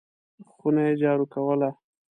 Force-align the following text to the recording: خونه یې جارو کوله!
خونه 0.53 0.81
یې 0.87 0.93
جارو 1.01 1.25
کوله! 1.33 1.69